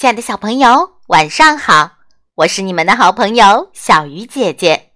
[0.00, 1.94] 亲爱的小朋友，晚上好！
[2.36, 4.92] 我是你们的好朋友小鱼姐姐。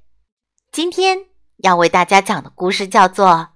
[0.71, 1.19] 今天
[1.57, 3.27] 要为大家讲的故事叫做《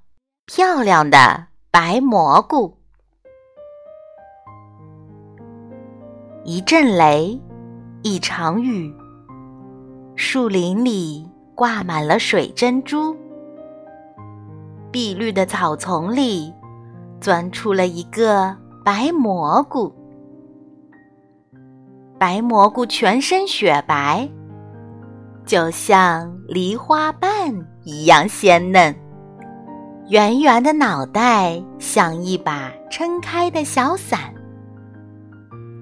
[0.44, 2.76] 漂亮的白蘑菇》。
[6.44, 7.40] 一阵雷，
[8.02, 8.92] 一场雨，
[10.16, 13.16] 树林里挂满了水珍珠。
[14.90, 16.52] 碧绿的草丛里，
[17.20, 19.94] 钻出了一个白蘑菇。
[22.18, 24.26] 白蘑菇全身雪白，
[25.44, 27.30] 就像梨花瓣
[27.84, 28.94] 一样鲜嫩。
[30.08, 34.18] 圆圆的脑袋像一把撑开的小伞。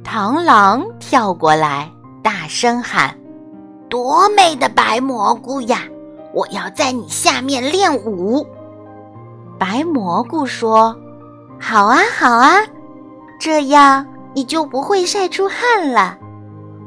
[0.02, 1.89] 螳螂跳过来，
[2.20, 3.16] 大声喊
[3.89, 5.83] ：“多美的白蘑菇呀！
[6.33, 8.45] 我要在你下面练舞。”
[9.56, 10.97] 白蘑菇说
[11.61, 12.56] ：“好啊，好啊，
[13.39, 16.19] 这样你就不会晒出汗了。”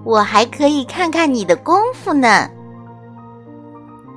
[0.03, 2.49] 我还可以看看你的功夫呢。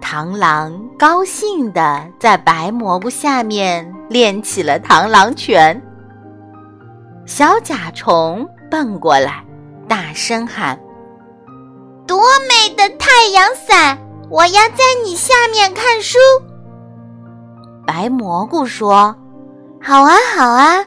[0.00, 5.80] 螳螂高兴地在白蘑菇下面练起了螳螂拳。
[7.26, 9.44] 小甲虫蹦过来，
[9.86, 10.78] 大声喊
[12.06, 13.96] ：“多美的太阳伞！
[14.28, 16.18] 我要在你下面看书。”
[17.86, 19.14] 白蘑菇说
[19.82, 20.84] ：“好啊，好啊，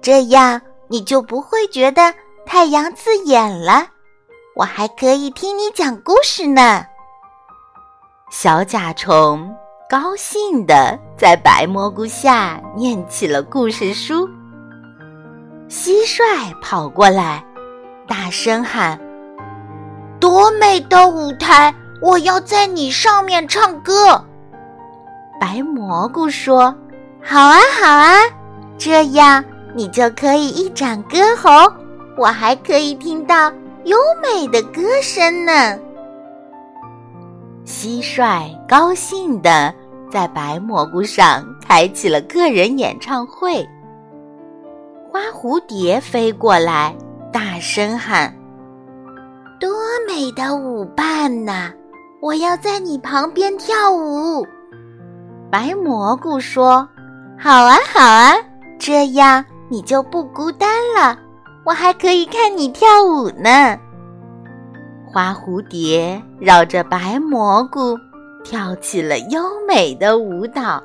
[0.00, 2.14] 这样你就不会觉得
[2.46, 3.86] 太阳刺眼了。”
[4.54, 6.84] 我还可以听你讲故事呢。
[8.30, 9.54] 小甲虫
[9.88, 14.28] 高兴地在白蘑菇下念起了故事书。
[15.70, 17.42] 蟋蟀跑过来，
[18.06, 19.00] 大声喊
[20.20, 21.74] ：“多美的舞台！
[22.02, 24.22] 我要在你上面唱歌。”
[25.40, 26.74] 白蘑菇说
[27.24, 28.16] ：“好啊，好啊，
[28.76, 29.42] 这样
[29.74, 31.72] 你就可以一展歌喉，
[32.18, 33.50] 我还可以听到。”
[33.84, 35.78] 优美的歌声呢？
[37.64, 39.74] 蟋蟀高兴地
[40.10, 43.66] 在白蘑菇上开起了个人演唱会。
[45.10, 46.94] 花蝴蝶飞过来，
[47.32, 48.32] 大声喊
[49.60, 49.70] ：“多
[50.08, 51.72] 美的舞伴呐！
[52.20, 54.46] 我要在你旁边跳舞。”
[55.50, 56.88] 白蘑菇说
[57.38, 58.34] ：“好啊，好啊，
[58.78, 61.18] 这样你就不孤单了。”
[61.64, 63.78] 我还可以看你跳舞呢。
[65.06, 67.96] 花蝴蝶绕着白蘑菇
[68.42, 70.82] 跳起了优美的舞蹈。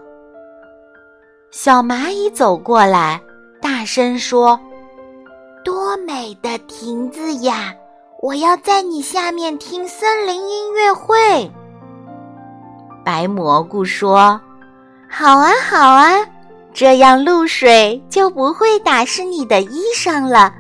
[1.50, 3.20] 小蚂蚁走过来，
[3.62, 4.60] 大声说
[5.64, 7.74] ：“多美的亭子呀！
[8.22, 11.50] 我要在你下面听森林音乐会。”
[13.06, 14.40] 白蘑菇说
[15.10, 16.14] ：“好啊，好啊，
[16.74, 20.54] 这样露水就不会打湿你的衣裳了。”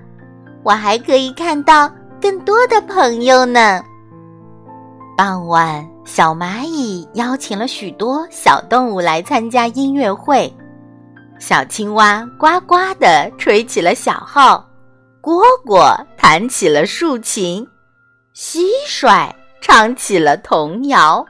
[0.63, 1.89] 我还可以看到
[2.21, 3.83] 更多的朋友呢。
[5.17, 10.53] 傍晚，小蚂蚁邀请了许多小动物来参加音乐会。
[11.39, 14.67] 小青蛙呱呱地吹起了小号，
[15.21, 17.65] 蝈蝈弹起了竖琴，
[18.35, 19.31] 蟋蟀
[19.61, 21.25] 唱起了童谣，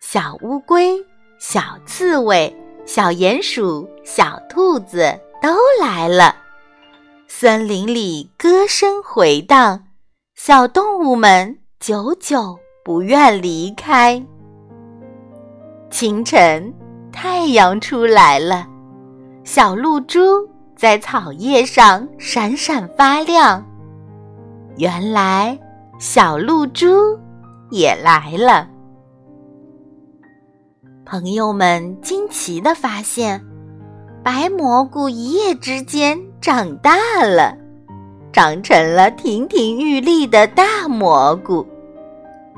[0.00, 0.96] 小乌龟、
[1.38, 2.54] 小刺猬、
[2.84, 5.12] 小鼹鼠、小兔子
[5.42, 6.34] 都来了。
[7.28, 9.84] 森林里歌声回荡，
[10.36, 14.24] 小动物们久久不愿离开。
[15.90, 16.72] 清晨，
[17.12, 18.66] 太阳出来了，
[19.42, 23.62] 小露珠在草叶上闪闪发亮。
[24.76, 25.58] 原来，
[25.98, 27.18] 小露珠
[27.70, 28.68] 也来了。
[31.04, 33.44] 朋友们惊奇的发现。
[34.22, 37.58] 白蘑菇一夜之间长大了，
[38.32, 41.66] 长成了亭亭玉立的大蘑菇。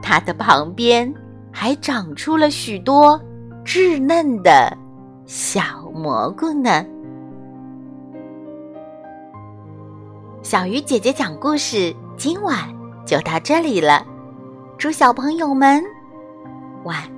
[0.02, 1.10] 它的旁边
[1.50, 3.18] 还长出了许多
[3.64, 4.76] 稚嫩的
[5.24, 6.84] 小蘑菇呢。
[10.42, 12.58] 小鱼姐姐讲故事，今晚
[13.06, 14.04] 就到这里了。
[14.76, 15.82] 祝小朋友们
[16.84, 17.17] 晚。